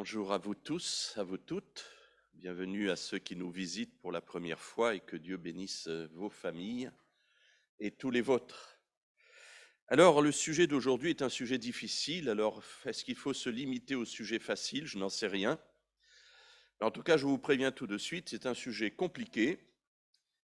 [0.00, 1.84] Bonjour à vous tous, à vous toutes.
[2.34, 6.30] Bienvenue à ceux qui nous visitent pour la première fois et que Dieu bénisse vos
[6.30, 6.92] familles
[7.80, 8.78] et tous les vôtres.
[9.88, 12.28] Alors, le sujet d'aujourd'hui est un sujet difficile.
[12.28, 14.86] Alors, est-ce qu'il faut se limiter au sujet facile?
[14.86, 15.58] Je n'en sais rien.
[16.80, 19.58] En tout cas, je vous préviens tout de suite, c'est un sujet compliqué.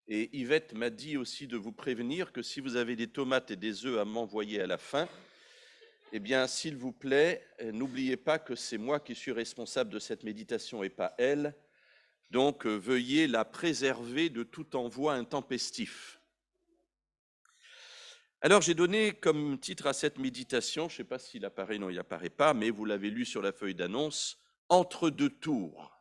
[0.09, 3.57] Et Yvette m'a dit aussi de vous prévenir que si vous avez des tomates et
[3.57, 5.09] des œufs à m'envoyer à la fin,
[6.17, 9.99] eh bien, s'il vous plaît, euh, n'oubliez pas que c'est moi qui suis responsable de
[9.99, 11.57] cette méditation et pas elle.
[12.31, 16.21] Donc, euh, veuillez la préserver de tout envoi intempestif.
[18.43, 21.91] Alors, j'ai donné comme titre à cette méditation, je ne sais pas s'il apparaît, non,
[21.91, 25.99] il n'apparaît pas, mais vous l'avez lu sur la feuille d'annonce, Entre deux tours.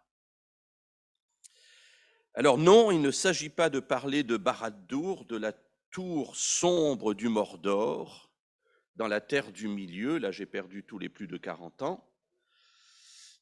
[2.36, 5.54] Alors non, il ne s'agit pas de parler de Barad-dûr, de la
[5.90, 8.33] tour sombre du Mordor,
[8.96, 12.10] dans la terre du milieu, là j'ai perdu tous les plus de 40 ans,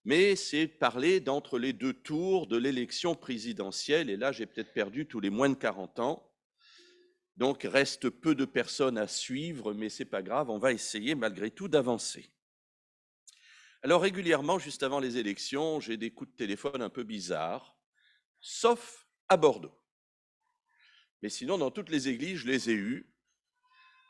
[0.04, 5.06] mais c'est parler d'entre les deux tours de l'élection présidentielle, et là j'ai peut-être perdu
[5.06, 6.28] tous les moins de 40 ans.
[7.38, 11.52] Donc reste peu de personnes à suivre, mais c'est pas grave, on va essayer malgré
[11.52, 12.32] tout d'avancer.
[13.84, 17.76] Alors régulièrement, juste avant les élections, j'ai des coups de téléphone un peu bizarres,
[18.40, 19.76] sauf à Bordeaux.
[21.22, 23.12] Mais sinon, dans toutes les églises, je les ai eus.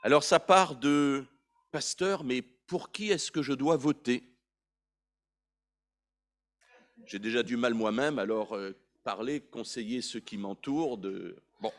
[0.04, 1.26] Alors ça part de
[1.72, 4.24] pasteur, mais pour qui est-ce que je dois voter?
[7.06, 11.72] J'ai déjà du mal moi-même, alors euh, parler, conseiller ceux qui m'entourent de bon.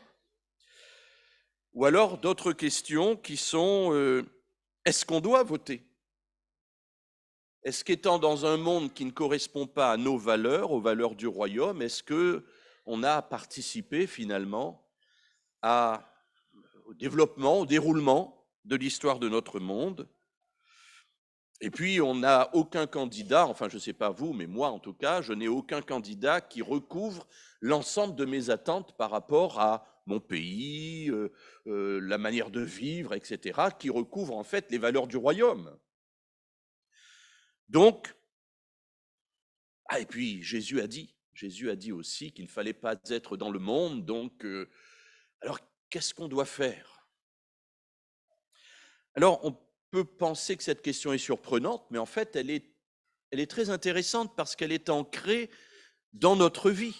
[1.73, 4.23] Ou alors d'autres questions qui sont euh,
[4.85, 5.81] est-ce qu'on doit voter?
[7.63, 11.27] Est-ce qu'étant dans un monde qui ne correspond pas à nos valeurs, aux valeurs du
[11.27, 12.45] royaume, est-ce que
[12.85, 14.85] on a participé finalement
[15.63, 20.07] au développement, au déroulement de l'histoire de notre monde.
[21.61, 24.79] Et puis, on n'a aucun candidat, enfin, je ne sais pas vous, mais moi en
[24.79, 27.27] tout cas, je n'ai aucun candidat qui recouvre
[27.61, 31.31] l'ensemble de mes attentes par rapport à mon pays, euh,
[31.67, 35.77] euh, la manière de vivre, etc., qui recouvre en fait les valeurs du royaume.
[37.69, 38.13] Donc,
[39.87, 43.37] ah, et puis Jésus a dit, Jésus a dit aussi qu'il ne fallait pas être
[43.37, 44.69] dans le monde, donc, euh,
[45.41, 45.59] alors
[45.89, 46.92] qu'est-ce qu'on doit faire?
[49.15, 49.55] Alors, on
[49.91, 52.71] peut penser que cette question est surprenante, mais en fait, elle est,
[53.47, 55.49] très intéressante parce qu'elle est ancrée
[56.13, 56.95] dans notre vie.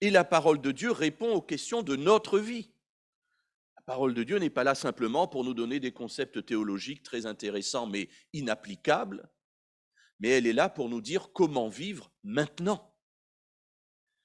[0.00, 2.70] Et la parole de Dieu répond aux questions de notre vie.
[3.76, 7.26] La parole de Dieu n'est pas là simplement pour nous donner des concepts théologiques très
[7.26, 9.28] intéressants mais inapplicables,
[10.20, 12.92] mais elle est là pour nous dire comment vivre maintenant.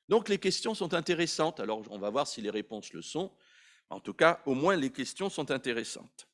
[0.10, 1.60] Donc les questions sont intéressantes.
[1.60, 3.32] Alors on va voir si les réponses le sont.
[3.90, 6.31] En tout cas, au moins les questions sont intéressantes.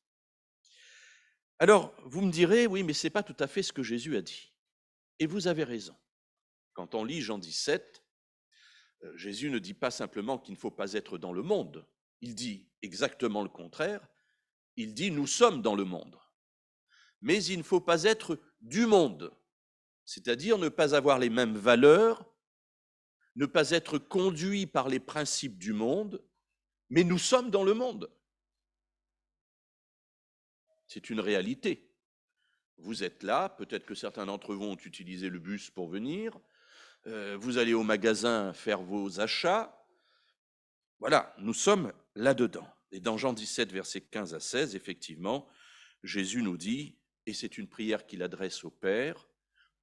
[1.58, 4.16] Alors, vous me direz, oui, mais ce n'est pas tout à fait ce que Jésus
[4.16, 4.52] a dit.
[5.18, 5.96] Et vous avez raison.
[6.72, 8.04] Quand on lit Jean 17,
[9.02, 11.86] euh, Jésus ne dit pas simplement qu'il ne faut pas être dans le monde.
[12.20, 14.06] Il dit exactement le contraire.
[14.76, 16.18] Il dit, nous sommes dans le monde.
[17.20, 19.32] Mais il ne faut pas être du monde,
[20.04, 22.24] c'est-à-dire ne pas avoir les mêmes valeurs,
[23.34, 26.24] ne pas être conduit par les principes du monde,
[26.90, 28.10] mais nous sommes dans le monde.
[30.88, 31.92] C'est une réalité.
[32.78, 36.38] Vous êtes là, peut-être que certains d'entre vous ont utilisé le bus pour venir,
[37.06, 39.86] euh, vous allez au magasin faire vos achats.
[40.98, 42.66] Voilà, nous sommes là-dedans.
[42.90, 45.48] Et dans Jean 17, versets 15 à 16, effectivement,
[46.02, 49.28] Jésus nous dit, et c'est une prière qu'il adresse au Père,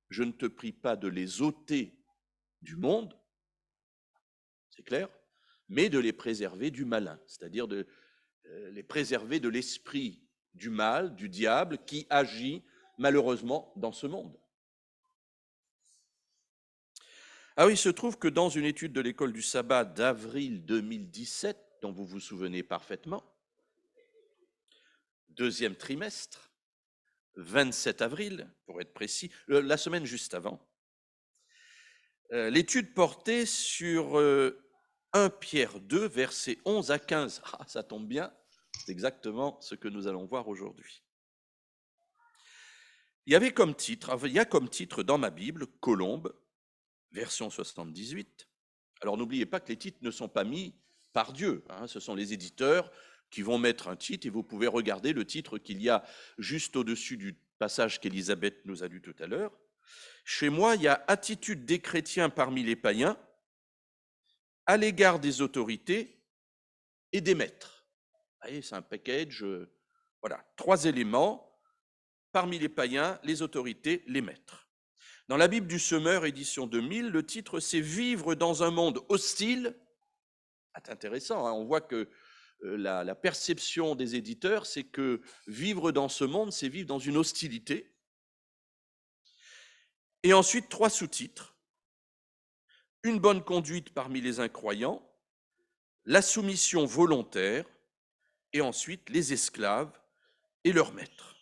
[0.09, 1.99] je ne te prie pas de les ôter
[2.61, 3.15] du monde,
[4.71, 5.09] c'est clair,
[5.69, 7.87] mais de les préserver du malin, c'est-à-dire de
[8.47, 10.24] euh, les préserver de l'esprit
[10.55, 12.63] du mal, du diable, qui agit
[12.97, 14.37] malheureusement dans ce monde.
[17.57, 21.57] Ah oui, il se trouve que dans une étude de l'école du sabbat d'avril 2017,
[21.81, 23.23] dont vous vous souvenez parfaitement,
[25.29, 26.51] deuxième trimestre,
[27.35, 30.59] 27 avril, pour être précis, euh, la semaine juste avant,
[32.33, 34.17] euh, l'étude portait sur
[35.13, 37.41] 1 Pierre 2, versets 11 à 15.
[37.53, 38.33] Ah, ça tombe bien,
[38.79, 41.03] c'est exactement ce que nous allons voir aujourd'hui.
[43.25, 46.35] Il y avait comme titre, il y a comme titre dans ma Bible, Colombe,
[47.11, 48.47] version 78.
[49.01, 50.75] Alors n'oubliez pas que les titres ne sont pas mis
[51.13, 51.87] par Dieu, hein.
[51.87, 52.91] ce sont les éditeurs
[53.31, 56.03] qui vont mettre un titre et vous pouvez regarder le titre qu'il y a
[56.37, 59.57] juste au-dessus du passage qu'Élisabeth nous a lu tout à l'heure.
[60.23, 63.17] Chez moi, il y a attitude des chrétiens parmi les païens,
[64.65, 66.21] à l'égard des autorités
[67.11, 67.74] et des maîtres.
[68.47, 69.67] C'est un package, euh,
[70.21, 71.51] voilà, trois éléments
[72.31, 74.69] parmi les païens, les autorités, les maîtres.
[75.27, 79.75] Dans la Bible du Semeur, édition 2000, le titre c'est Vivre dans un monde hostile.
[80.75, 81.53] C'est intéressant, hein.
[81.53, 82.09] on voit que
[82.63, 86.99] euh, la, la perception des éditeurs, c'est que vivre dans ce monde, c'est vivre dans
[86.99, 87.95] une hostilité.
[90.21, 91.55] Et ensuite, trois sous-titres.
[93.03, 95.07] Une bonne conduite parmi les incroyants,
[96.05, 97.65] la soumission volontaire,
[98.55, 99.91] et ensuite les esclaves
[100.63, 101.35] et leurs maîtres.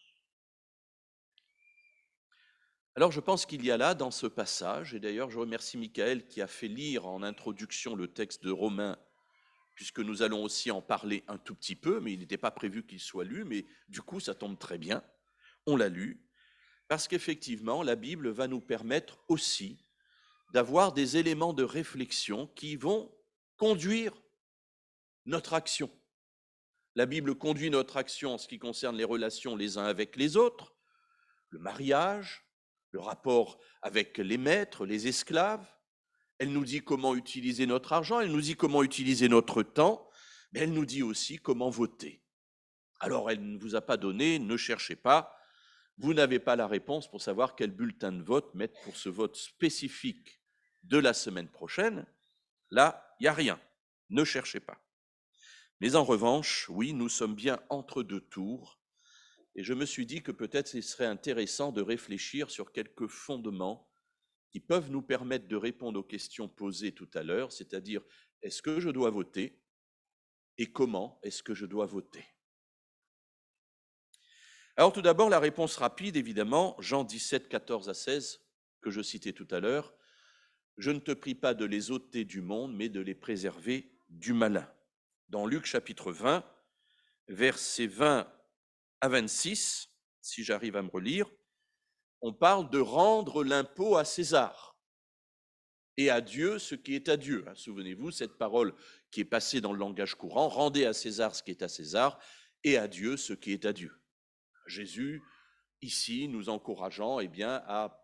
[2.95, 6.27] Alors je pense qu'il y a là dans ce passage, et d'ailleurs je remercie Michael
[6.27, 8.97] qui a fait lire en introduction le texte de Romains,
[9.75, 12.83] puisque nous allons aussi en parler un tout petit peu, mais il n'était pas prévu
[12.83, 15.03] qu'il soit lu, mais du coup ça tombe très bien,
[15.67, 16.25] on l'a lu,
[16.87, 19.85] parce qu'effectivement la Bible va nous permettre aussi
[20.51, 23.15] d'avoir des éléments de réflexion qui vont
[23.57, 24.19] conduire
[25.27, 25.91] notre action.
[26.95, 30.37] La Bible conduit notre action en ce qui concerne les relations les uns avec les
[30.37, 30.75] autres,
[31.49, 32.45] le mariage,
[32.91, 35.65] le rapport avec les maîtres, les esclaves.
[36.37, 40.07] Elle nous dit comment utiliser notre argent, elle nous dit comment utiliser notre temps,
[40.51, 42.23] mais elle nous dit aussi comment voter.
[42.99, 45.35] Alors elle ne vous a pas donné, ne cherchez pas,
[45.97, 49.35] vous n'avez pas la réponse pour savoir quel bulletin de vote mettre pour ce vote
[49.35, 50.41] spécifique
[50.83, 52.05] de la semaine prochaine.
[52.69, 53.59] Là, il n'y a rien,
[54.09, 54.82] ne cherchez pas.
[55.81, 58.79] Mais en revanche, oui, nous sommes bien entre deux tours,
[59.55, 63.89] et je me suis dit que peut-être il serait intéressant de réfléchir sur quelques fondements
[64.49, 68.01] qui peuvent nous permettre de répondre aux questions posées tout à l'heure, c'est-à-dire
[68.41, 69.59] est-ce que je dois voter
[70.57, 72.25] et comment est-ce que je dois voter?
[74.75, 78.41] Alors tout d'abord, la réponse rapide, évidemment, Jean 17, 14 à 16,
[78.81, 79.93] que je citais tout à l'heure,
[80.77, 84.33] je ne te prie pas de les ôter du monde, mais de les préserver du
[84.33, 84.67] malin
[85.29, 86.43] dans Luc chapitre 20,
[87.27, 88.31] versets 20
[89.01, 89.89] à 26,
[90.21, 91.29] si j'arrive à me relire,
[92.21, 94.77] on parle de rendre l'impôt à César
[95.97, 97.43] et à Dieu ce qui est à Dieu.
[97.47, 98.73] Hein, souvenez-vous, cette parole
[99.11, 102.19] qui est passée dans le langage courant, rendez à César ce qui est à César
[102.63, 103.91] et à Dieu ce qui est à Dieu.
[104.67, 105.21] Jésus,
[105.81, 107.99] ici, nous encourageant eh à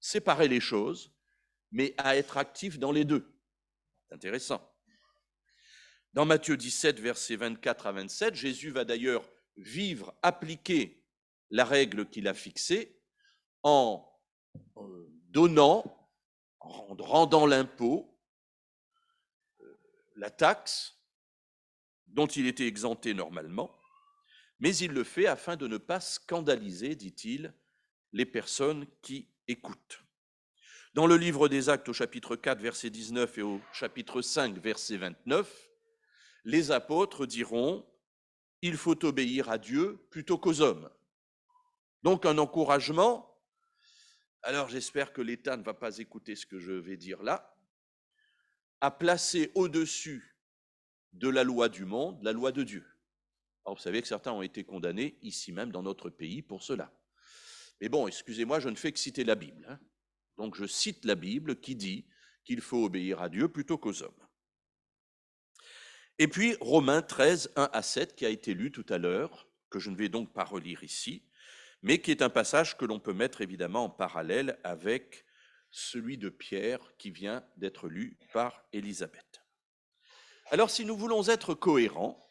[0.00, 1.12] séparer les choses,
[1.70, 3.30] mais à être actif dans les deux.
[4.10, 4.71] Intéressant.
[6.14, 9.24] Dans Matthieu 17, versets 24 à 27, Jésus va d'ailleurs
[9.56, 11.02] vivre, appliquer
[11.50, 13.00] la règle qu'il a fixée
[13.62, 14.06] en
[14.76, 15.84] euh, donnant,
[16.60, 18.18] en rendant l'impôt,
[19.62, 19.80] euh,
[20.16, 20.98] la taxe
[22.08, 23.74] dont il était exempté normalement,
[24.60, 27.54] mais il le fait afin de ne pas scandaliser, dit-il,
[28.12, 30.04] les personnes qui écoutent.
[30.92, 34.98] Dans le livre des Actes au chapitre 4, verset 19 et au chapitre 5, verset
[34.98, 35.71] 29,
[36.44, 37.86] les apôtres diront,
[38.62, 40.90] il faut obéir à Dieu plutôt qu'aux hommes.
[42.02, 43.38] Donc un encouragement,
[44.42, 47.56] alors j'espère que l'État ne va pas écouter ce que je vais dire là,
[48.80, 50.36] à placer au-dessus
[51.12, 52.84] de la loi du monde la loi de Dieu.
[53.64, 56.92] Alors vous savez que certains ont été condamnés ici même dans notre pays pour cela.
[57.80, 59.66] Mais bon, excusez-moi, je ne fais que citer la Bible.
[59.68, 59.78] Hein.
[60.36, 62.06] Donc je cite la Bible qui dit
[62.44, 64.26] qu'il faut obéir à Dieu plutôt qu'aux hommes.
[66.18, 69.78] Et puis Romains 13, 1 à 7, qui a été lu tout à l'heure, que
[69.78, 71.24] je ne vais donc pas relire ici,
[71.82, 75.24] mais qui est un passage que l'on peut mettre évidemment en parallèle avec
[75.70, 79.42] celui de Pierre qui vient d'être lu par Élisabeth.
[80.50, 82.30] Alors si nous voulons être cohérents,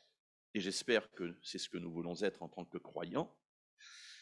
[0.53, 3.35] et j'espère que c'est ce que nous voulons être en tant que croyants,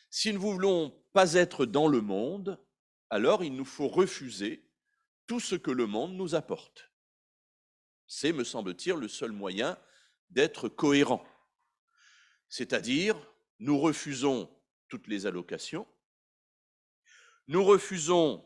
[0.10, 2.64] si nous ne voulons pas être dans le monde,
[3.10, 4.66] alors il nous faut refuser
[5.28, 6.89] tout ce que le monde nous apporte.
[8.12, 9.78] C'est, me semble-t-il, le seul moyen
[10.32, 11.24] d'être cohérent.
[12.50, 13.16] C'est-à-dire,
[13.60, 14.50] nous refusons
[14.88, 15.88] toutes les allocations,
[17.48, 18.44] nous refusons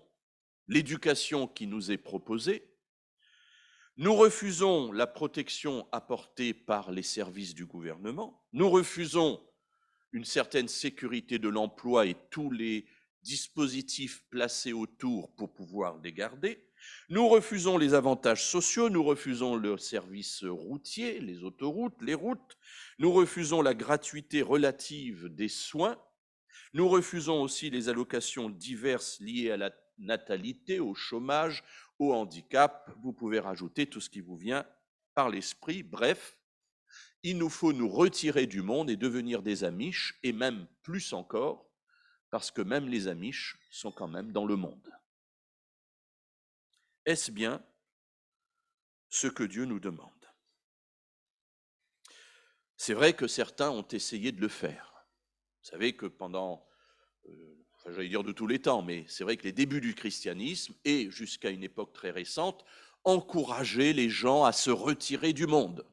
[0.67, 2.75] l'éducation qui nous est proposée,
[3.95, 9.41] nous refusons la protection apportée par les services du gouvernement, nous refusons
[10.11, 12.85] une certaine sécurité de l'emploi et tous les
[13.21, 16.67] dispositifs placés autour pour pouvoir les garder,
[17.09, 22.57] nous refusons les avantages sociaux, nous refusons le service routier, les autoroutes, les routes,
[22.99, 25.97] nous refusons la gratuité relative des soins,
[26.73, 31.63] nous refusons aussi les allocations diverses liées à la natalité, au chômage,
[31.99, 32.91] au handicap.
[33.03, 34.65] Vous pouvez rajouter tout ce qui vous vient
[35.13, 35.83] par l'esprit.
[35.83, 36.37] Bref,
[37.21, 41.69] il nous faut nous retirer du monde et devenir des Amish, et même plus encore,
[42.29, 44.89] parce que même les Amish sont quand même dans le monde.
[47.05, 47.61] Est-ce bien
[49.09, 50.09] ce que Dieu nous demande?
[52.77, 55.05] C'est vrai que certains ont essayé de le faire.
[55.61, 56.65] Vous savez que pendant,
[57.29, 57.55] euh,
[57.85, 61.09] j'allais dire de tous les temps, mais c'est vrai que les débuts du christianisme, et
[61.09, 62.65] jusqu'à une époque très récente,
[63.03, 65.85] encourageaient les gens à se retirer du monde.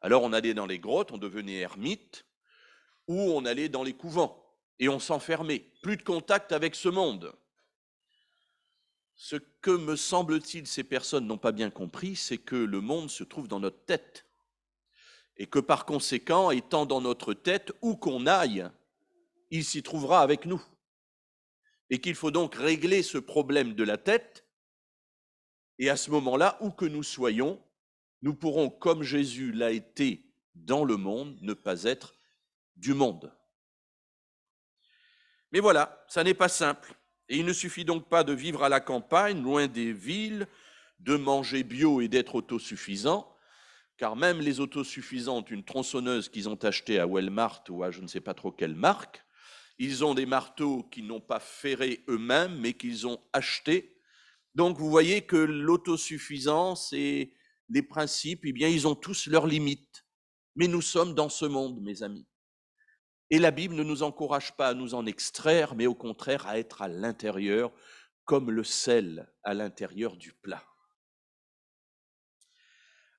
[0.00, 2.24] Alors on allait dans les grottes, on devenait ermite,
[3.06, 5.64] ou on allait dans les couvents, et on s'enfermait.
[5.82, 7.34] Plus de contact avec ce monde.
[9.22, 13.22] Ce que, me semble-t-il, ces personnes n'ont pas bien compris, c'est que le monde se
[13.22, 14.24] trouve dans notre tête.
[15.36, 18.66] Et que par conséquent, étant dans notre tête, où qu'on aille,
[19.50, 20.64] il s'y trouvera avec nous.
[21.90, 24.46] Et qu'il faut donc régler ce problème de la tête.
[25.78, 27.62] Et à ce moment-là, où que nous soyons,
[28.22, 32.14] nous pourrons, comme Jésus l'a été dans le monde, ne pas être
[32.76, 33.30] du monde.
[35.52, 36.96] Mais voilà, ça n'est pas simple.
[37.30, 40.48] Et il ne suffit donc pas de vivre à la campagne, loin des villes,
[40.98, 43.32] de manger bio et d'être autosuffisant,
[43.96, 48.00] car même les autosuffisants ont une tronçonneuse qu'ils ont achetée à Walmart ou à je
[48.00, 49.24] ne sais pas trop quelle marque.
[49.78, 53.96] Ils ont des marteaux qu'ils n'ont pas ferrés eux-mêmes, mais qu'ils ont achetés.
[54.56, 57.32] Donc vous voyez que l'autosuffisance et
[57.68, 60.04] les principes, eh bien, ils ont tous leurs limites.
[60.56, 62.26] Mais nous sommes dans ce monde, mes amis.
[63.30, 66.58] Et la Bible ne nous encourage pas à nous en extraire, mais au contraire à
[66.58, 67.72] être à l'intérieur,
[68.24, 70.64] comme le sel à l'intérieur du plat.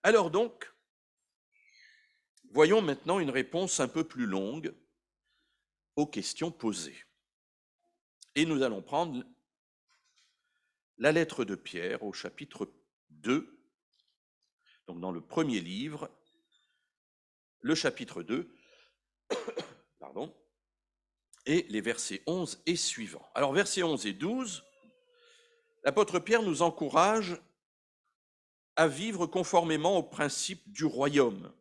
[0.04, 0.74] Alors donc,
[2.52, 4.76] voyons maintenant une réponse un peu plus longue
[5.96, 7.04] aux questions posées.
[8.36, 9.24] Et nous allons prendre
[10.98, 12.72] la lettre de Pierre au chapitre
[13.10, 13.60] 2,
[14.88, 16.10] donc dans le premier livre,
[17.62, 18.54] le chapitre 2,
[21.46, 23.28] et les versets 11 et suivants.
[23.34, 24.64] Alors versets 11 et 12,
[25.84, 27.42] l'apôtre Pierre nous encourage
[28.76, 31.52] à vivre conformément aux principes du royaume.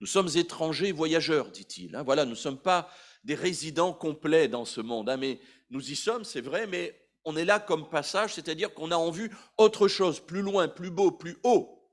[0.00, 1.96] Nous sommes étrangers voyageurs, dit-il.
[1.96, 2.02] Hein.
[2.02, 2.90] Voilà, nous ne sommes pas
[3.22, 5.40] des résidents complets dans ce monde, hein, mais
[5.70, 9.10] nous y sommes, c'est vrai, mais on est là comme passage, c'est-à-dire qu'on a en
[9.10, 11.90] vue autre chose, plus loin, plus beau, plus haut.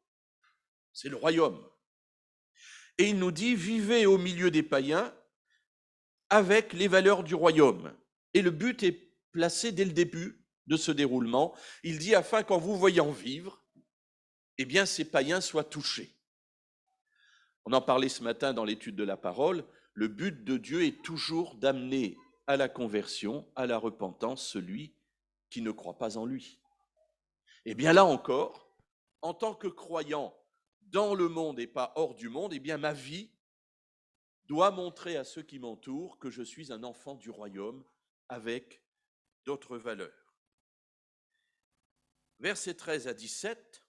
[0.91, 1.63] C'est le royaume.
[2.97, 5.13] Et il nous dit, vivez au milieu des païens
[6.31, 7.93] avec les valeurs du royaume.
[8.33, 11.53] Et le but est placé dès le début de ce déroulement.
[11.83, 13.61] Il dit, afin qu'en vous voyant vivre,
[14.57, 16.15] eh bien, ces païens soient touchés.
[17.65, 19.65] On en parlait ce matin dans l'étude de la parole.
[19.93, 24.95] Le but de Dieu est toujours d'amener à la conversion, à la repentance, celui
[25.49, 26.59] qui ne croit pas en lui.
[27.65, 28.73] Et eh bien là encore,
[29.21, 30.33] en tant que croyant
[30.81, 33.29] dans le monde et pas hors du monde, eh bien ma vie
[34.51, 37.85] doit montrer à ceux qui m'entourent que je suis un enfant du royaume
[38.27, 38.83] avec
[39.45, 40.35] d'autres valeurs.
[42.37, 43.81] Versets 13 à 17.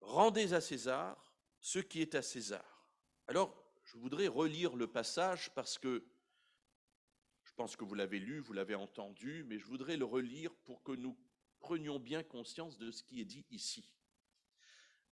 [0.00, 2.86] Rendez à César ce qui est à César.
[3.26, 6.06] Alors, je voudrais relire le passage parce que
[7.42, 10.84] je pense que vous l'avez lu, vous l'avez entendu, mais je voudrais le relire pour
[10.84, 11.18] que nous
[11.58, 13.92] prenions bien conscience de ce qui est dit ici.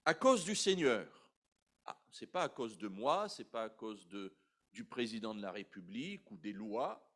[0.05, 1.26] À cause du Seigneur,
[1.87, 4.07] ah, ce n'est pas à cause de moi, ce n'est pas à cause
[4.73, 7.09] du président de la République ou des lois,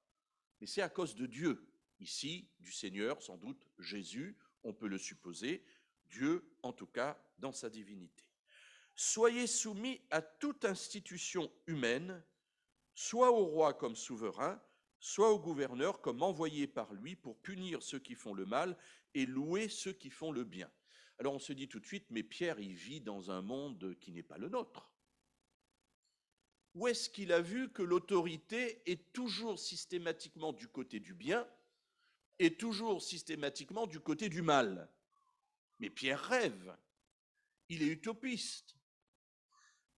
[0.59, 1.67] mais c'est à cause de Dieu.
[1.99, 5.63] Ici, du Seigneur, sans doute Jésus, on peut le supposer,
[6.05, 8.25] Dieu en tout cas dans sa divinité.
[8.95, 12.23] Soyez soumis à toute institution humaine,
[12.95, 14.61] soit au roi comme souverain,
[14.99, 18.77] soit au gouverneur comme envoyé par lui pour punir ceux qui font le mal
[19.13, 20.69] et louer ceux qui font le bien.
[21.21, 24.11] Alors on se dit tout de suite, mais Pierre, il vit dans un monde qui
[24.11, 24.91] n'est pas le nôtre.
[26.73, 31.47] Où est-ce qu'il a vu que l'autorité est toujours systématiquement du côté du bien
[32.39, 34.91] et toujours systématiquement du côté du mal?
[35.77, 36.75] Mais Pierre rêve,
[37.69, 38.75] il est utopiste.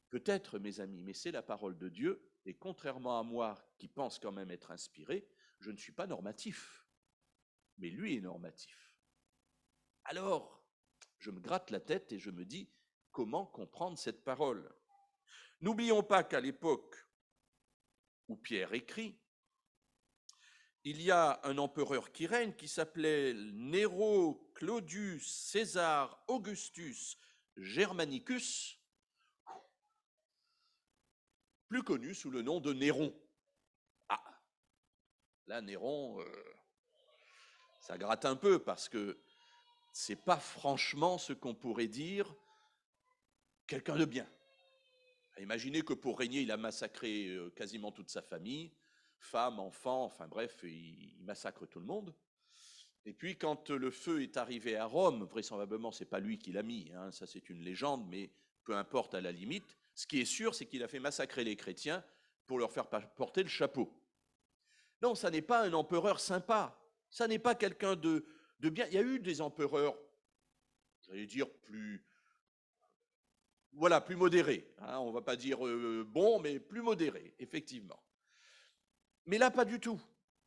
[0.09, 4.19] Peut-être, mes amis, mais c'est la parole de Dieu, et contrairement à moi qui pense
[4.19, 5.25] quand même être inspiré,
[5.61, 6.85] je ne suis pas normatif,
[7.77, 8.93] mais lui est normatif.
[10.03, 10.62] Alors,
[11.23, 12.69] je me gratte la tête et je me dis
[13.11, 14.69] comment comprendre cette parole?
[15.61, 16.97] N'oublions pas qu'à l'époque
[18.27, 19.17] où Pierre écrit,
[20.83, 27.17] il y a un empereur qui règne qui s'appelait Nero Claudius César Augustus
[27.55, 28.81] Germanicus,
[31.69, 33.17] plus connu sous le nom de Néron.
[34.09, 34.41] Ah,
[35.47, 36.55] là, Néron, euh,
[37.79, 39.23] ça gratte un peu parce que
[39.93, 42.35] c'est pas franchement ce qu'on pourrait dire
[43.67, 44.27] quelqu'un de bien.
[45.39, 48.71] Imaginez que pour régner, il a massacré euh, quasiment toute sa famille,
[49.17, 52.13] femmes, enfants, enfin bref, il massacre tout le monde.
[53.05, 56.63] Et puis quand le feu est arrivé à Rome, vraisemblablement c'est pas lui qui l'a
[56.63, 58.31] mis, hein, ça c'est une légende, mais
[58.63, 59.77] peu importe à la limite.
[59.93, 62.03] Ce qui est sûr, c'est qu'il a fait massacrer les chrétiens
[62.47, 63.93] pour leur faire porter le chapeau.
[65.01, 66.79] Non, ça n'est pas un empereur sympa.
[67.09, 68.25] Ça n'est pas quelqu'un de,
[68.63, 69.97] Il y a eu des empereurs,
[71.01, 72.01] j'allais dire, plus,
[73.73, 74.73] voilà, plus modérés.
[74.79, 78.01] Hein, on ne va pas dire euh, bon, mais plus modérés, effectivement.
[79.25, 79.99] Mais là, pas du tout.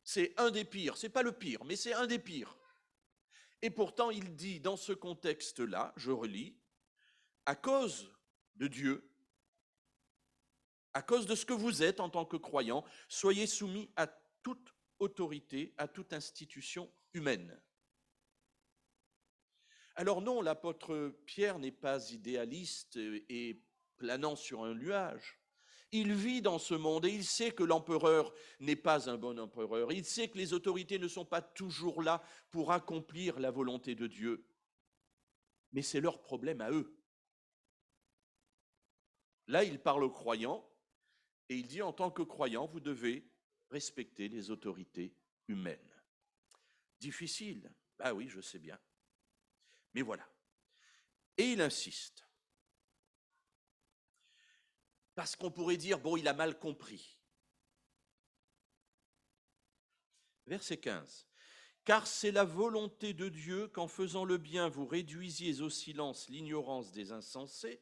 [0.03, 0.97] C'est un des pires.
[0.97, 2.57] C'est pas le pire, mais c'est un des pires.
[3.61, 6.55] Et pourtant, il dit dans ce contexte-là, je relis,
[7.45, 8.09] à cause
[8.55, 9.07] de Dieu,
[10.93, 14.07] à cause de ce que vous êtes en tant que croyant, soyez soumis à
[14.41, 17.59] toute autorité, à toute institution humaine.
[19.99, 23.59] Alors non, l'apôtre Pierre n'est pas idéaliste et
[23.97, 25.39] planant sur un nuage.
[25.91, 29.91] Il vit dans ce monde et il sait que l'empereur n'est pas un bon empereur.
[29.91, 34.05] Il sait que les autorités ne sont pas toujours là pour accomplir la volonté de
[34.05, 34.45] Dieu.
[35.71, 36.95] Mais c'est leur problème à eux.
[39.47, 40.69] Là, il parle aux croyants
[41.49, 43.27] et il dit en tant que croyant, vous devez
[43.71, 45.15] respecter les autorités
[45.47, 45.79] humaines.
[46.99, 48.77] Difficile, ah oui, je sais bien.
[49.97, 50.29] Mais voilà.
[51.39, 52.23] Et il insiste.
[55.15, 57.17] Parce qu'on pourrait dire, bon, il a mal compris.
[60.45, 61.27] Verset 15.
[61.83, 66.91] Car c'est la volonté de Dieu qu'en faisant le bien, vous réduisiez au silence l'ignorance
[66.91, 67.81] des insensés,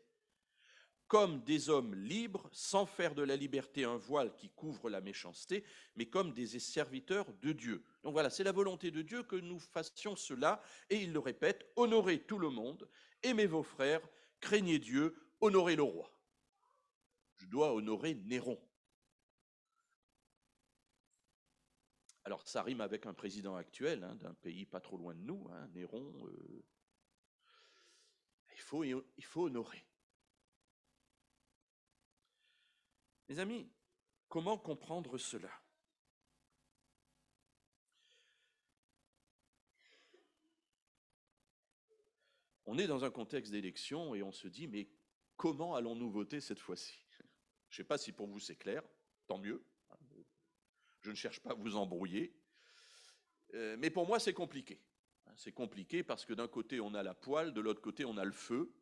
[1.07, 5.63] comme des hommes libres, sans faire de la liberté un voile qui couvre la méchanceté,
[5.95, 7.83] mais comme des serviteurs de Dieu.
[8.03, 11.71] Donc voilà, c'est la volonté de Dieu que nous fassions cela, et il le répète,
[11.75, 12.89] honorez tout le monde,
[13.23, 14.01] aimez vos frères,
[14.39, 16.11] craignez Dieu, honorez le roi
[17.37, 18.59] je dois honorer Néron.
[22.23, 25.47] Alors ça rime avec un président actuel hein, d'un pays pas trop loin de nous,
[25.51, 26.11] hein, Néron.
[26.25, 26.63] Euh,
[28.53, 29.85] il, faut, il faut honorer.
[33.27, 33.69] Mes amis,
[34.29, 35.51] comment comprendre cela?
[42.67, 44.89] On est dans un contexte d'élection et on se dit, mais
[45.37, 47.05] comment allons-nous voter cette fois-ci?
[47.69, 48.83] Je ne sais pas si pour vous c'est clair,
[49.27, 49.63] tant mieux.
[51.01, 52.35] Je ne cherche pas à vous embrouiller.
[53.53, 54.81] Euh, mais pour moi, c'est compliqué.
[55.35, 58.25] C'est compliqué parce que d'un côté, on a la poêle, de l'autre côté, on a
[58.25, 58.73] le feu.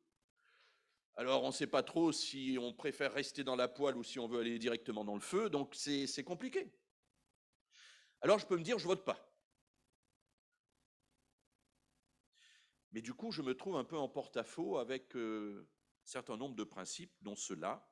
[1.16, 4.18] Alors, on ne sait pas trop si on préfère rester dans la poêle ou si
[4.18, 6.74] on veut aller directement dans le feu, donc c'est compliqué.
[8.22, 9.30] Alors, je peux me dire, je vote pas.
[12.92, 15.68] Mais du coup, je me trouve un peu en porte-à-faux avec euh,
[16.04, 17.88] un certain nombre de principes, dont ceux-là.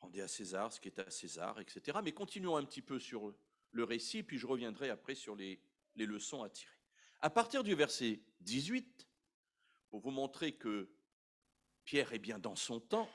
[0.00, 1.98] Rendez à César ce qui est à César, etc.
[2.02, 3.34] Mais continuons un petit peu sur
[3.70, 5.62] le récit, puis je reviendrai après sur les,
[5.96, 6.76] les leçons à tirer.
[7.20, 9.08] À partir du verset 18,
[9.92, 10.88] pour vous montrer que
[11.84, 13.10] Pierre est bien dans son temps,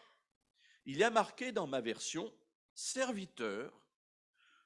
[0.85, 2.31] il y a marqué dans ma version
[2.75, 3.73] Serviteurs,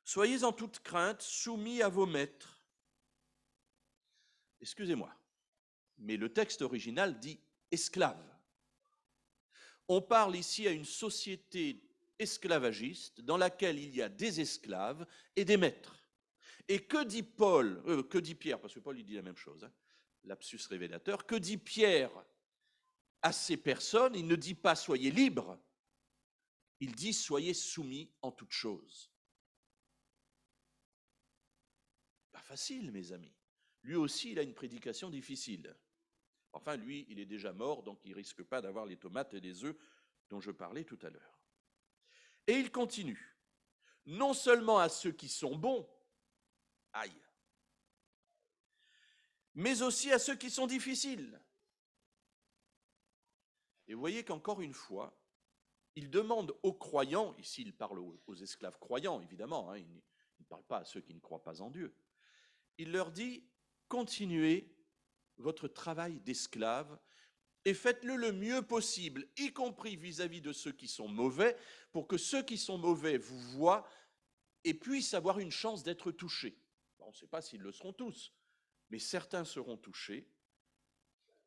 [0.03, 2.67] soyez en toute crainte soumis à vos maîtres.
[4.59, 5.15] Excusez-moi,
[5.99, 7.39] mais le texte original dit
[7.71, 8.35] esclaves.
[9.87, 11.81] On parle ici à une société
[12.19, 16.05] esclavagiste dans laquelle il y a des esclaves et des maîtres.
[16.67, 19.63] Et que dit Paul, euh, que dit Pierre, parce que Paul dit la même chose,
[19.63, 19.71] hein,
[20.23, 22.11] lapsus révélateur, que dit Pierre
[23.21, 24.15] à ces personnes?
[24.15, 25.59] Il ne dit pas soyez libres,
[26.79, 29.11] il dit soyez soumis en toutes choses.
[32.31, 33.35] Pas facile, mes amis.
[33.83, 35.75] Lui aussi, il a une prédication difficile.
[36.53, 39.63] Enfin, lui, il est déjà mort, donc il risque pas d'avoir les tomates et les
[39.63, 39.77] œufs
[40.29, 41.39] dont je parlais tout à l'heure.
[42.47, 43.37] Et il continue.
[44.05, 45.87] Non seulement à ceux qui sont bons,
[46.93, 47.13] aïe,
[49.55, 51.39] mais aussi à ceux qui sont difficiles.
[53.87, 55.17] Et vous voyez qu'encore une fois,
[55.95, 59.93] il demande aux croyants, ici il parle aux, esclaves croyants évidemment, hein, il
[60.39, 61.93] ne parle pas à ceux qui ne croient pas en Dieu,
[62.77, 63.43] il leur dit,
[63.89, 64.73] continuez
[65.37, 66.97] votre travail d'esclave
[67.65, 71.55] et faites-le le mieux possible, y compris vis-à-vis de ceux qui sont mauvais,
[71.91, 73.87] pour que ceux qui sont mauvais vous voient
[74.63, 76.57] et puissent avoir une chance d'être touchés.
[76.99, 78.31] On ne sait pas s'ils le seront tous,
[78.91, 80.27] mais certains seront touchés,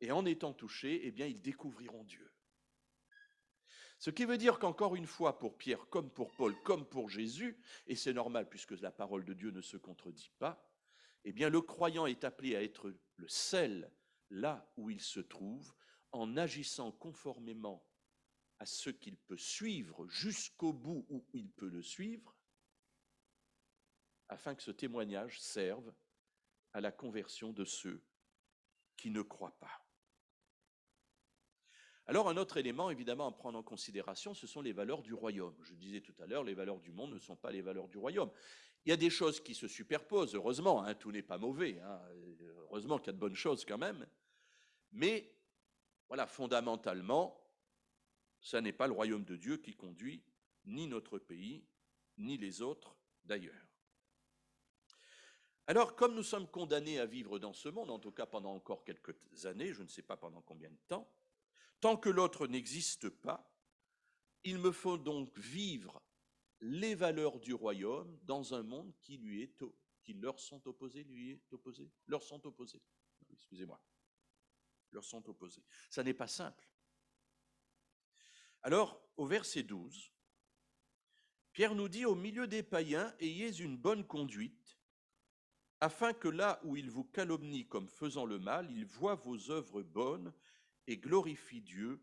[0.01, 2.29] et en étant touchés, eh bien, ils découvriront Dieu.
[3.97, 7.57] Ce qui veut dire qu'encore une fois, pour Pierre, comme pour Paul, comme pour Jésus,
[7.87, 10.69] et c'est normal puisque la parole de Dieu ne se contredit pas,
[11.23, 13.91] eh bien, le croyant est appelé à être le sel
[14.31, 15.73] là où il se trouve,
[16.11, 17.87] en agissant conformément
[18.59, 22.35] à ce qu'il peut suivre jusqu'au bout où il peut le suivre,
[24.27, 25.93] afin que ce témoignage serve
[26.75, 28.03] à la conversion de ceux
[28.97, 29.85] qui ne croient pas.
[32.05, 35.55] Alors un autre élément évidemment à prendre en considération, ce sont les valeurs du royaume.
[35.61, 37.97] Je disais tout à l'heure, les valeurs du monde ne sont pas les valeurs du
[37.97, 38.29] royaume.
[38.85, 42.01] Il y a des choses qui se superposent, heureusement, hein, tout n'est pas mauvais, hein,
[42.57, 44.05] heureusement qu'il y a de bonnes choses quand même,
[44.91, 45.33] mais
[46.09, 47.41] voilà, fondamentalement,
[48.41, 50.21] ce n'est pas le royaume de Dieu qui conduit
[50.65, 51.65] ni notre pays,
[52.17, 53.64] ni les autres d'ailleurs.
[55.67, 58.83] Alors, comme nous sommes condamnés à vivre dans ce monde, en tout cas pendant encore
[58.83, 61.11] quelques années, je ne sais pas pendant combien de temps,
[61.79, 63.51] tant que l'autre n'existe pas,
[64.43, 66.03] il me faut donc vivre
[66.61, 69.63] les valeurs du royaume dans un monde qui lui est
[70.03, 72.21] qui leur sont opposés, lui est opposé, leur.
[73.31, 73.81] Excusez-moi,
[74.91, 75.63] leur sont opposés.
[75.89, 76.69] Ça n'est pas simple.
[78.61, 80.11] Alors, au verset 12,
[81.53, 84.74] Pierre nous dit, au milieu des païens, ayez une bonne conduite,
[85.81, 89.81] afin que là où ils vous calomnient comme faisant le mal, ils voient vos œuvres
[89.81, 90.33] bonnes
[90.87, 92.01] et glorifient Dieu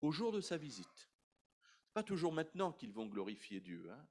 [0.00, 1.10] au jour de sa visite.
[1.92, 4.06] Pas toujours maintenant qu'ils vont glorifier Dieu, hein.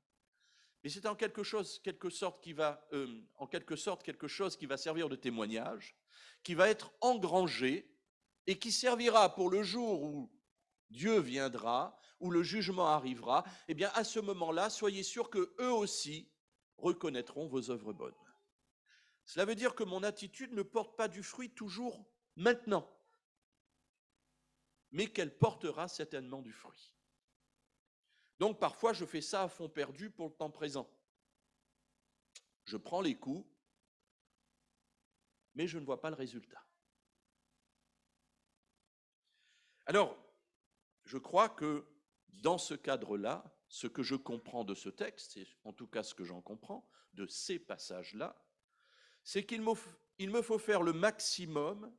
[0.83, 4.57] mais c'est en quelque chose, quelque sorte qui va, euh, en quelque sorte quelque chose
[4.57, 5.95] qui va servir de témoignage,
[6.43, 7.93] qui va être engrangé
[8.47, 10.31] et qui servira pour le jour où
[10.89, 13.43] Dieu viendra, où le jugement arrivera.
[13.67, 16.32] Eh bien, à ce moment-là, soyez sûrs que eux aussi
[16.83, 18.13] reconnaîtront vos œuvres bonnes.
[19.25, 22.89] Cela veut dire que mon attitude ne porte pas du fruit toujours maintenant,
[24.91, 26.93] mais qu'elle portera certainement du fruit.
[28.39, 30.89] Donc parfois, je fais ça à fond perdu pour le temps présent.
[32.65, 33.47] Je prends les coups,
[35.55, 36.65] mais je ne vois pas le résultat.
[39.85, 40.17] Alors,
[41.05, 41.85] je crois que
[42.41, 43.43] dans ce cadre-là,
[43.73, 47.25] ce que je comprends de ce texte, en tout cas ce que j'en comprends de
[47.25, 48.39] ces passages-là,
[49.23, 51.91] c'est qu'il me faut faire le maximum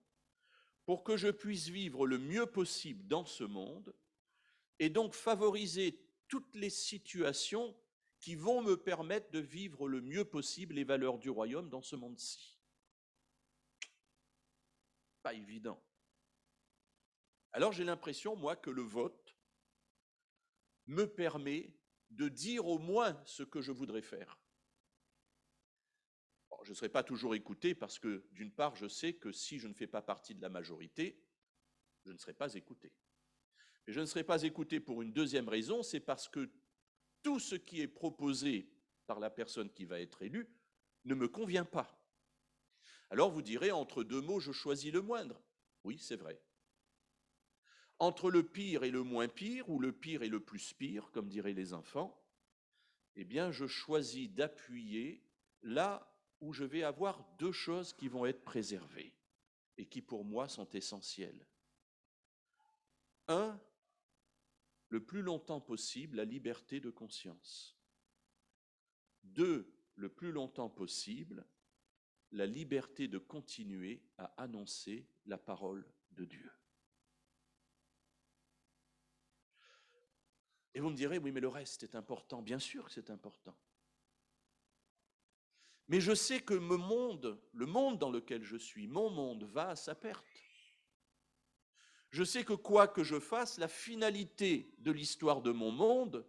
[0.85, 3.93] pour que je puisse vivre le mieux possible dans ce monde
[4.79, 7.77] et donc favoriser toutes les situations
[8.21, 11.97] qui vont me permettre de vivre le mieux possible les valeurs du royaume dans ce
[11.97, 12.57] monde-ci.
[15.23, 15.83] Pas évident.
[17.53, 19.34] Alors j'ai l'impression, moi, que le vote
[20.87, 21.75] me permet
[22.11, 24.39] de dire au moins ce que je voudrais faire.
[26.63, 29.69] je ne serai pas toujours écouté parce que, d'une part, je sais que si je
[29.69, 31.23] ne fais pas partie de la majorité,
[32.07, 32.93] je ne serai pas écouté.
[33.87, 36.51] Et je ne serai pas écouté pour une deuxième raison, c'est parce que
[37.23, 38.71] tout ce qui est proposé
[39.07, 40.49] par la personne qui va être élue
[41.05, 42.01] ne me convient pas.
[43.11, 45.43] Alors vous direz, entre deux mots, je choisis le moindre.
[45.85, 46.41] Oui, c'est vrai
[48.05, 51.29] entre le pire et le moins pire, ou le pire et le plus pire, comme
[51.29, 52.23] diraient les enfants,
[53.17, 55.23] eh bien, je choisis d'appuyer
[55.63, 59.15] là où je vais avoir deux choses qui vont être préservées
[59.79, 61.47] et qui pour moi sont essentielles.
[63.29, 63.59] Un,
[64.91, 67.75] le plus longtemps possible, la liberté de conscience.
[69.23, 71.47] Deux, le plus longtemps possible,
[72.33, 76.53] la liberté de continuer à annoncer la parole de Dieu.
[80.75, 82.43] Et vous me direz, oui, mais le reste est important.
[82.43, 83.57] Bien sûr que c'est important.
[85.89, 89.71] Mais je sais que mon monde, le monde dans lequel je suis, mon monde va
[89.71, 90.27] à sa perte.
[92.11, 96.27] Je sais que quoi que je fasse, la finalité de l'histoire de mon monde,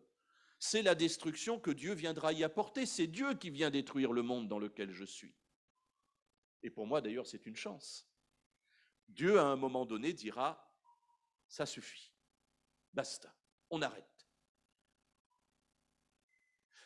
[0.59, 2.85] c'est la destruction que Dieu viendra y apporter.
[2.85, 5.35] C'est Dieu qui vient détruire le monde dans lequel je suis.
[6.63, 8.09] Et pour moi, d'ailleurs, c'est une chance.
[9.07, 10.73] Dieu, à un moment donné, dira,
[11.47, 12.11] ça suffit,
[12.93, 13.33] basta,
[13.69, 14.14] on arrête.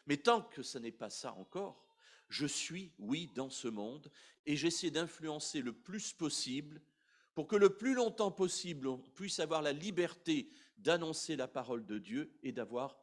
[0.09, 1.85] Mais tant que ce n'est pas ça encore,
[2.29, 4.11] je suis, oui, dans ce monde,
[4.47, 6.81] et j'essaie d'influencer le plus possible
[7.35, 11.99] pour que le plus longtemps possible, on puisse avoir la liberté d'annoncer la parole de
[11.99, 12.99] Dieu et d'avoir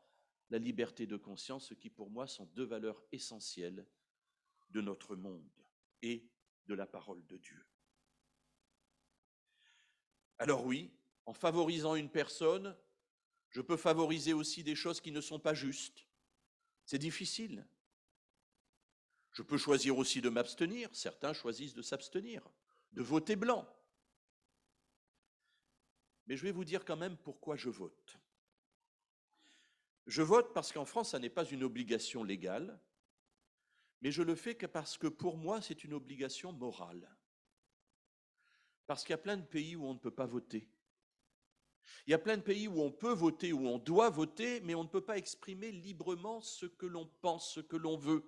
[0.51, 3.87] la liberté de conscience, ce qui pour moi sont deux valeurs essentielles
[4.71, 5.49] de notre monde
[6.03, 6.29] et
[6.67, 7.65] de la parole de Dieu.
[10.41, 10.91] Alors oui,
[11.25, 12.77] en favorisant une personne,
[13.51, 16.05] je peux favoriser aussi des choses qui ne sont pas justes.
[16.87, 17.67] C'est difficile.
[19.33, 20.89] Je peux choisir aussi de m'abstenir.
[20.95, 22.49] Certains choisissent de s'abstenir,
[22.93, 23.69] de voter blanc.
[26.27, 28.19] Mais je vais vous dire quand même pourquoi je vote.
[30.07, 32.81] Je vote parce qu'en France, ça n'est pas une obligation légale,
[34.01, 37.15] mais je le fais que parce que pour moi, c'est une obligation morale.
[38.87, 40.69] Parce qu'il y a plein de pays où on ne peut pas voter.
[42.07, 44.75] Il y a plein de pays où on peut voter, où on doit voter, mais
[44.75, 48.25] on ne peut pas exprimer librement ce que l'on pense, ce que l'on veut.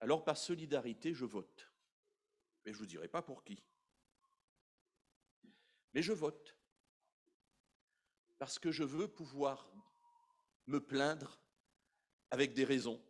[0.00, 1.70] Alors par solidarité, je vote.
[2.64, 3.62] Mais je ne vous dirai pas pour qui.
[5.94, 6.56] Mais je vote.
[8.38, 9.70] Parce que je veux pouvoir
[10.66, 11.40] me plaindre
[12.30, 13.02] avec des raisons.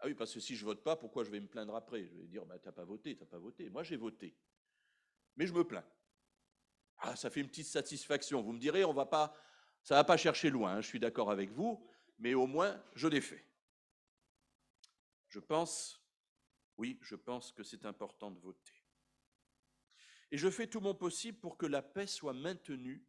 [0.00, 2.04] Ah oui, parce que si je vote pas, pourquoi je vais me plaindre après?
[2.04, 3.68] Je vais dire, bah, tu n'as pas voté, tu n'as pas voté.
[3.70, 4.36] Moi, j'ai voté.
[5.38, 5.86] Mais je me plains.
[6.98, 8.42] Ah, ça fait une petite satisfaction.
[8.42, 9.34] Vous me direz, on va pas,
[9.82, 11.82] ça ne va pas chercher loin, hein, je suis d'accord avec vous,
[12.18, 13.44] mais au moins, je l'ai fait.
[15.28, 16.04] Je pense,
[16.76, 18.84] oui, je pense que c'est important de voter.
[20.32, 23.06] Et je fais tout mon possible pour que la paix soit maintenue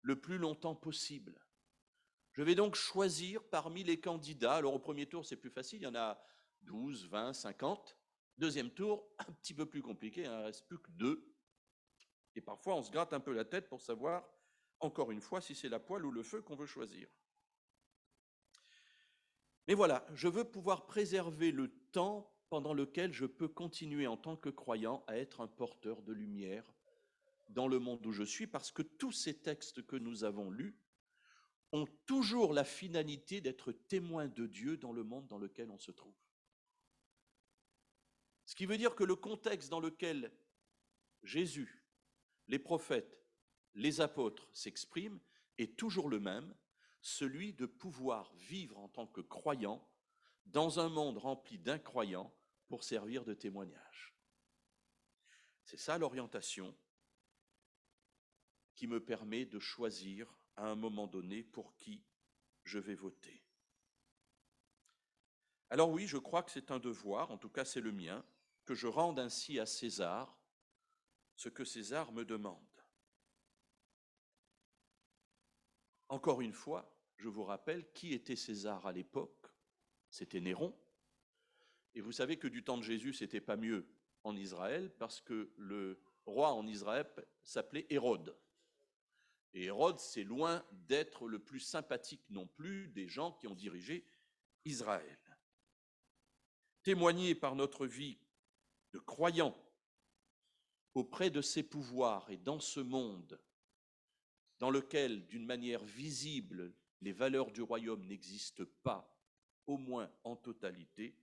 [0.00, 1.38] le plus longtemps possible.
[2.32, 4.54] Je vais donc choisir parmi les candidats.
[4.54, 6.20] Alors au premier tour, c'est plus facile, il y en a
[6.62, 7.96] 12, 20, 50.
[8.38, 11.34] Deuxième tour, un petit peu plus compliqué, hein, il ne reste plus que deux.
[12.36, 14.28] Et parfois, on se gratte un peu la tête pour savoir,
[14.78, 17.08] encore une fois, si c'est la poêle ou le feu qu'on veut choisir.
[19.66, 24.36] Mais voilà, je veux pouvoir préserver le temps pendant lequel je peux continuer en tant
[24.36, 26.64] que croyant à être un porteur de lumière
[27.50, 30.78] dans le monde où je suis, parce que tous ces textes que nous avons lus
[31.72, 35.90] ont toujours la finalité d'être témoins de Dieu dans le monde dans lequel on se
[35.90, 36.14] trouve.
[38.48, 40.32] Ce qui veut dire que le contexte dans lequel
[41.22, 41.84] Jésus,
[42.46, 43.22] les prophètes,
[43.74, 45.20] les apôtres s'expriment
[45.58, 46.56] est toujours le même,
[47.02, 49.86] celui de pouvoir vivre en tant que croyant
[50.46, 52.34] dans un monde rempli d'incroyants
[52.68, 54.16] pour servir de témoignage.
[55.62, 56.74] C'est ça l'orientation
[58.74, 62.02] qui me permet de choisir à un moment donné pour qui
[62.64, 63.44] je vais voter.
[65.68, 68.24] Alors oui, je crois que c'est un devoir, en tout cas c'est le mien,
[68.68, 70.38] que je rende ainsi à César
[71.36, 72.60] ce que César me demande.
[76.10, 79.46] Encore une fois, je vous rappelle qui était César à l'époque.
[80.10, 80.78] C'était Néron.
[81.94, 83.88] Et vous savez que du temps de Jésus, c'était pas mieux
[84.22, 87.06] en Israël parce que le roi en Israël
[87.42, 88.36] s'appelait Hérode.
[89.54, 94.04] Et Hérode, c'est loin d'être le plus sympathique non plus des gens qui ont dirigé
[94.66, 95.18] Israël.
[96.82, 98.18] Témoigner par notre vie
[98.92, 99.56] de croyants
[100.94, 103.40] auprès de ces pouvoirs et dans ce monde
[104.58, 109.16] dans lequel, d'une manière visible, les valeurs du royaume n'existent pas,
[109.66, 111.16] au moins en totalité,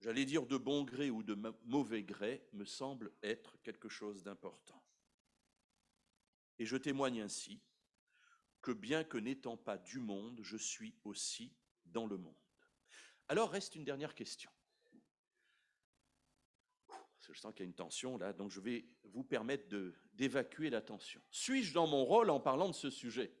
[0.00, 1.34] j'allais dire de bon gré ou de
[1.64, 4.82] mauvais gré, me semble être quelque chose d'important.
[6.58, 7.60] Et je témoigne ainsi
[8.62, 12.34] que bien que n'étant pas du monde, je suis aussi dans le monde.
[13.28, 14.50] Alors reste une dernière question.
[17.28, 19.68] Je sens qu'il y a une tension là, donc je vais vous permettre
[20.14, 21.20] d'évacuer la tension.
[21.30, 23.32] Suis-je dans mon rôle en parlant de ce sujet?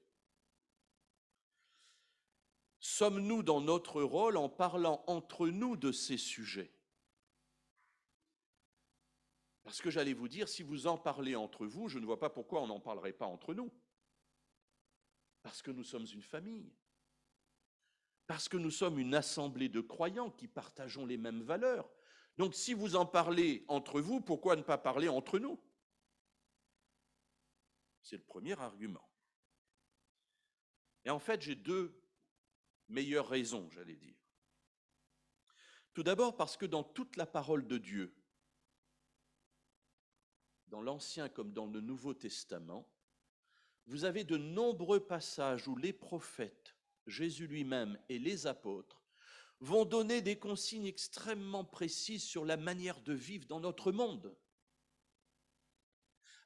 [2.80, 6.70] Sommes-nous dans notre rôle en parlant entre nous de ces sujets?
[9.62, 12.30] Parce que j'allais vous dire, si vous en parlez entre vous, je ne vois pas
[12.30, 13.70] pourquoi on n'en parlerait pas entre nous.
[15.42, 16.72] Parce que nous sommes une famille.
[18.26, 21.90] Parce que nous sommes une assemblée de croyants qui partageons les mêmes valeurs.
[22.38, 25.60] Donc si vous en parlez entre vous, pourquoi ne pas parler entre nous?
[28.00, 29.06] C'est le premier argument.
[31.04, 32.00] Et en fait, j'ai deux
[32.88, 34.16] meilleures raisons, j'allais dire.
[35.92, 38.14] Tout d'abord parce que dans toute la parole de Dieu,
[40.68, 42.88] dans l'Ancien comme dans le Nouveau Testament,
[43.86, 49.02] vous avez de nombreux passages où les prophètes, Jésus lui-même et les apôtres
[49.60, 54.36] vont donner des consignes extrêmement précises sur la manière de vivre dans notre monde.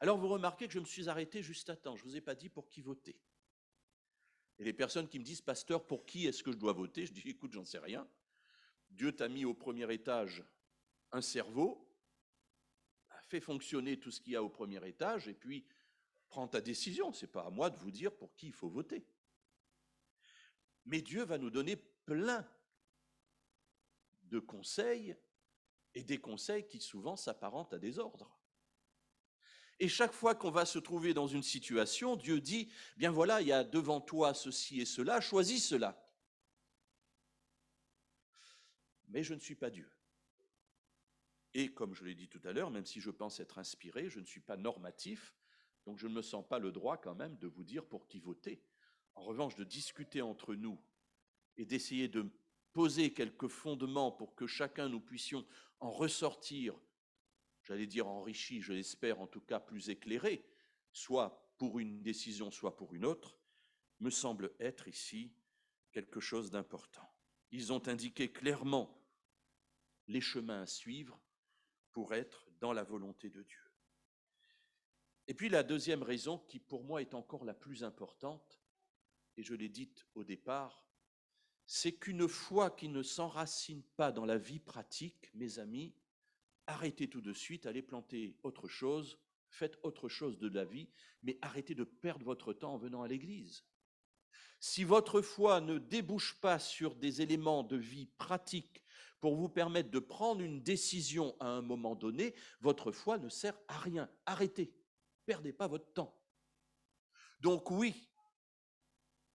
[0.01, 2.20] Alors vous remarquez que je me suis arrêté juste à temps, je ne vous ai
[2.20, 3.18] pas dit pour qui voter.
[4.59, 7.07] Et les personnes qui me disent, pasteur, pour qui est-ce que je dois voter?
[7.07, 8.09] Je dis, écoute, j'en sais rien.
[8.90, 10.44] Dieu t'a mis au premier étage
[11.11, 11.88] un cerveau,
[13.33, 15.64] fais fonctionner tout ce qu'il y a au premier étage et puis
[16.29, 17.14] prends ta décision.
[17.14, 19.07] Ce n'est pas à moi de vous dire pour qui il faut voter.
[20.85, 22.46] Mais Dieu va nous donner plein
[24.33, 25.14] de conseils
[25.95, 28.35] et des conseils qui souvent s'apparentent à des ordres.
[29.79, 33.49] Et chaque fois qu'on va se trouver dans une situation, Dieu dit, bien voilà, il
[33.49, 36.09] y a devant toi ceci et cela, choisis cela.
[39.09, 39.90] Mais je ne suis pas Dieu.
[41.53, 44.18] Et comme je l'ai dit tout à l'heure, même si je pense être inspiré, je
[44.18, 45.35] ne suis pas normatif,
[45.85, 48.21] donc je ne me sens pas le droit quand même de vous dire pour qui
[48.21, 48.64] voter.
[49.14, 50.83] En revanche, de discuter entre nous
[51.59, 52.33] et d'essayer de
[52.73, 55.47] poser quelques fondements pour que chacun nous puissions
[55.81, 56.79] en ressortir,
[57.63, 60.45] j'allais dire enrichi, je l'espère en tout cas plus éclairé,
[60.93, 63.39] soit pour une décision, soit pour une autre,
[64.01, 65.33] me semble être ici
[65.93, 67.09] quelque chose d'important.
[67.51, 69.03] Ils ont indiqué clairement
[70.09, 71.21] les chemins à suivre
[71.93, 73.63] pour être dans la volonté de Dieu.
[75.29, 78.61] Et puis la deuxième raison, qui pour moi est encore la plus importante,
[79.37, 80.85] et je l'ai dite au départ,
[81.75, 85.95] c'est qu'une foi qui ne s'enracine pas dans la vie pratique, mes amis,
[86.67, 90.91] arrêtez tout de suite, allez planter autre chose, faites autre chose de la vie,
[91.23, 93.65] mais arrêtez de perdre votre temps en venant à l'église.
[94.61, 98.85] Si votre foi ne débouche pas sur des éléments de vie pratique
[99.19, 103.59] pour vous permettre de prendre une décision à un moment donné, votre foi ne sert
[103.69, 104.11] à rien.
[104.27, 104.75] Arrêtez,
[105.25, 106.21] perdez pas votre temps.
[107.41, 108.12] Donc oui,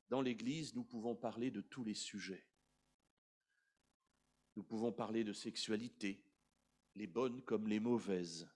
[0.10, 2.46] dans l'Église, nous pouvons parler de tous les sujets.
[4.56, 6.24] Nous pouvons parler de sexualité,
[6.96, 8.50] les bonnes comme les mauvaises.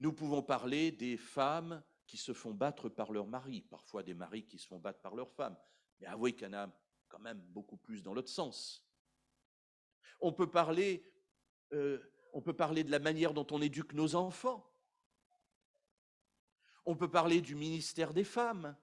[0.00, 4.46] Nous pouvons parler des femmes qui se font battre par leur mari, parfois des maris
[4.46, 5.56] qui se font battre par leurs femmes.
[6.00, 6.72] Mais avouez qu'il y en a
[7.08, 8.84] quand même beaucoup plus dans l'autre sens.
[10.20, 11.04] On peut parler,
[11.72, 12.00] euh,
[12.32, 14.66] on peut parler de la manière dont on éduque nos enfants.
[16.84, 18.76] On peut parler du ministère des femmes.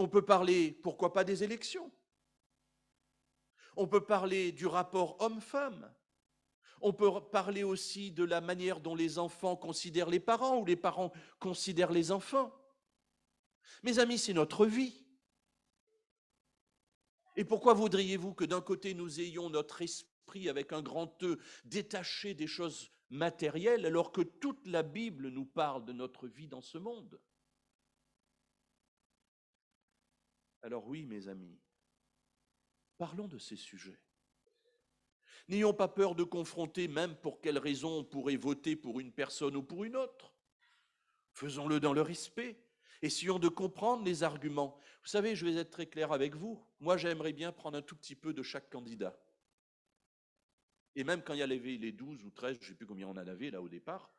[0.00, 1.92] On peut parler, pourquoi pas, des élections.
[3.76, 5.94] On peut parler du rapport homme-femme.
[6.80, 10.74] On peut parler aussi de la manière dont les enfants considèrent les parents ou les
[10.74, 12.50] parents considèrent les enfants.
[13.82, 15.04] Mes amis, c'est notre vie.
[17.36, 22.32] Et pourquoi voudriez-vous que d'un côté nous ayons notre esprit avec un grand E détaché
[22.32, 26.78] des choses matérielles alors que toute la Bible nous parle de notre vie dans ce
[26.78, 27.20] monde?
[30.62, 31.58] Alors oui, mes amis,
[32.98, 33.98] parlons de ces sujets.
[35.48, 39.56] N'ayons pas peur de confronter même pour quelle raison on pourrait voter pour une personne
[39.56, 40.32] ou pour une autre.
[41.32, 42.62] Faisons-le dans le respect.
[43.02, 44.78] Essayons de comprendre les arguments.
[45.02, 46.62] Vous savez, je vais être très clair avec vous.
[46.80, 49.18] Moi, j'aimerais bien prendre un tout petit peu de chaque candidat.
[50.94, 53.08] Et même quand il y avait les 12 ou 13, je ne sais plus combien
[53.08, 54.12] on en avait là au départ,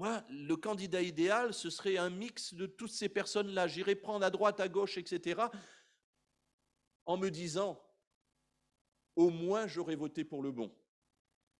[0.00, 3.68] moi, le candidat idéal, ce serait un mix de toutes ces personnes-là.
[3.68, 5.42] J'irais prendre à droite, à gauche, etc.,
[7.04, 7.78] en me disant,
[9.14, 10.74] au moins j'aurais voté pour le bon.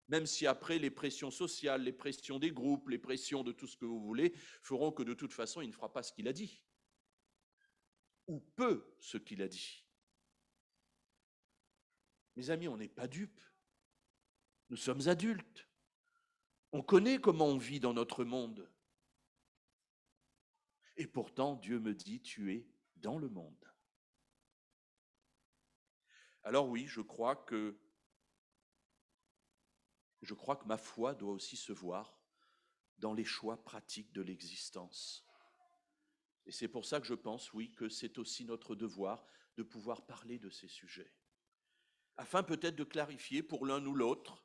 [0.09, 3.77] Même si après les pressions sociales, les pressions des groupes, les pressions de tout ce
[3.77, 6.33] que vous voulez feront que de toute façon il ne fera pas ce qu'il a
[6.33, 6.63] dit.
[8.27, 9.85] Ou peu ce qu'il a dit.
[12.37, 13.43] Mes amis, on n'est pas dupes.
[14.71, 15.70] Nous sommes adultes.
[16.73, 18.71] On connaît comment on vit dans notre monde.
[20.97, 23.65] Et pourtant, Dieu me dit, tu es dans le monde.
[26.43, 27.79] Alors oui, je crois que
[30.23, 32.21] je crois que ma foi doit aussi se voir
[32.99, 35.27] dans les choix pratiques de l'existence.
[36.45, 39.25] Et c'est pour ça que je pense, oui, que c'est aussi notre devoir
[39.57, 41.15] de pouvoir parler de ces sujets,
[42.17, 44.45] afin peut-être de clarifier pour l'un ou l'autre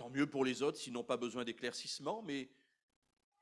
[0.00, 2.50] Tant mieux pour les autres s'ils n'ont pas besoin d'éclaircissement, mais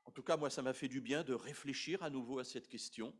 [0.03, 2.67] en tout cas, moi, ça m'a fait du bien de réfléchir à nouveau à cette
[2.67, 3.17] question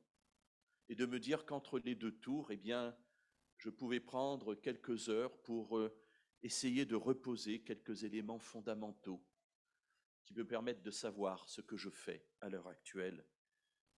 [0.89, 2.97] et de me dire qu'entre les deux tours, eh bien,
[3.55, 5.97] je pouvais prendre quelques heures pour euh,
[6.43, 9.25] essayer de reposer quelques éléments fondamentaux
[10.25, 13.25] qui me permettent de savoir ce que je fais à l'heure actuelle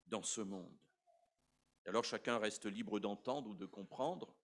[0.06, 0.78] dans ce monde.
[1.86, 4.36] alors chacun reste libre d'entendre ou de comprendre,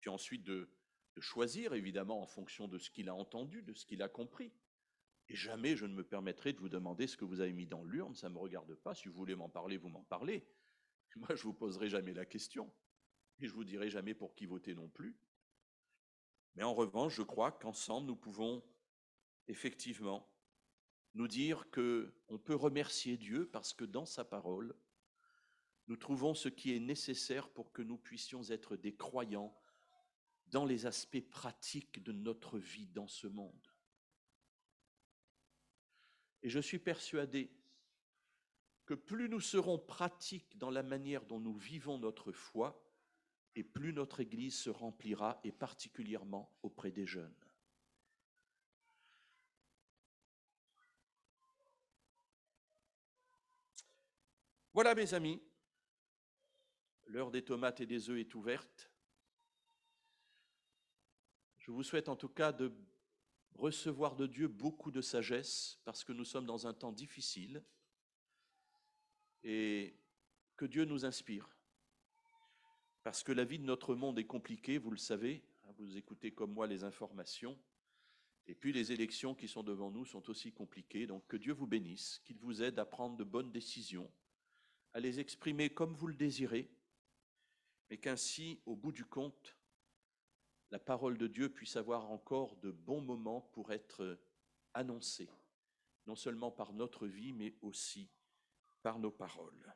[0.00, 0.68] puis ensuite de
[1.14, 4.52] de choisir évidemment en fonction de ce qu'il a entendu, de ce qu'il a compris.
[5.28, 7.84] Et jamais je ne me permettrai de vous demander ce que vous avez mis dans
[7.84, 8.94] l'urne, ça ne me regarde pas.
[8.94, 10.46] Si vous voulez m'en parler, vous m'en parlez.
[11.16, 12.72] Moi, je vous poserai jamais la question.
[13.40, 15.16] Et je vous dirai jamais pour qui voter non plus.
[16.56, 18.64] Mais en revanche, je crois qu'ensemble, nous pouvons
[19.48, 20.28] effectivement
[21.14, 24.74] nous dire que on peut remercier Dieu parce que dans sa parole,
[25.86, 29.56] nous trouvons ce qui est nécessaire pour que nous puissions être des croyants
[30.46, 33.68] dans les aspects pratiques de notre vie dans ce monde.
[36.42, 37.50] Et je suis persuadé
[38.86, 42.80] que plus nous serons pratiques dans la manière dont nous vivons notre foi,
[43.56, 47.34] et plus notre Église se remplira, et particulièrement auprès des jeunes.
[54.74, 55.40] Voilà mes amis,
[57.06, 58.90] l'heure des tomates et des œufs est ouverte.
[61.64, 62.70] Je vous souhaite en tout cas de
[63.54, 67.64] recevoir de Dieu beaucoup de sagesse parce que nous sommes dans un temps difficile
[69.42, 69.96] et
[70.58, 71.48] que Dieu nous inspire.
[73.02, 76.32] Parce que la vie de notre monde est compliquée, vous le savez, hein, vous écoutez
[76.32, 77.58] comme moi les informations,
[78.46, 81.66] et puis les élections qui sont devant nous sont aussi compliquées, donc que Dieu vous
[81.66, 84.12] bénisse, qu'il vous aide à prendre de bonnes décisions,
[84.92, 86.70] à les exprimer comme vous le désirez,
[87.88, 89.56] mais qu'ainsi, au bout du compte,
[90.74, 94.18] la parole de Dieu puisse avoir encore de bons moments pour être
[94.72, 95.30] annoncée,
[96.08, 98.10] non seulement par notre vie, mais aussi
[98.82, 99.72] par nos paroles.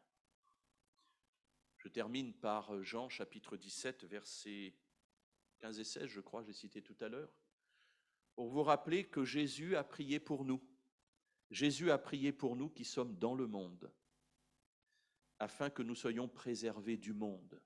[1.76, 4.74] Je termine par Jean chapitre 17, versets
[5.60, 7.32] 15 et 16, je crois, j'ai cité tout à l'heure,
[8.34, 10.60] pour vous rappeler que Jésus a prié pour nous.
[11.52, 13.88] Jésus a prié pour nous qui sommes dans le monde,
[15.38, 17.62] afin que nous soyons préservés du monde.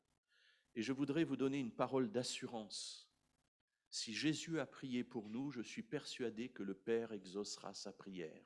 [0.74, 3.08] Et je voudrais vous donner une parole d'assurance.
[3.92, 8.42] Si Jésus a prié pour nous, je suis persuadé que le Père exaucera sa prière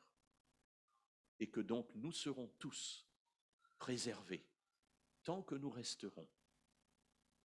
[1.39, 3.09] et que donc nous serons tous
[3.79, 4.45] préservés
[5.23, 6.29] tant que nous resterons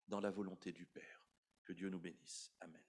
[0.07, 1.27] dans la volonté du Père.
[1.63, 2.53] Que Dieu nous bénisse.
[2.59, 2.83] Amen.